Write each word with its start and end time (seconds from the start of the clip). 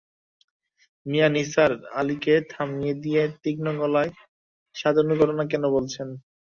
মিয়া 1.05 1.27
নিসার 1.29 1.71
আলিকে 1.99 2.33
থামিয়ে 2.51 2.93
দিয়ে 3.03 3.21
তীক্ষ্ণ 3.41 3.67
গলায়, 3.81 4.11
সাজানো 4.75 5.13
ঘটনা 5.21 5.43
কেন 5.51 5.63
বলছেন? 5.75 6.07